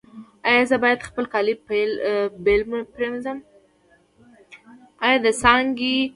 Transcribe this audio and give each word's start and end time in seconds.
ایا 0.47 0.61
زه 0.69 0.75
باید 0.83 1.05
خپل 1.07 1.25
کالي 1.33 1.53
بیل 2.45 2.61
پریمنځم؟ 2.95 3.39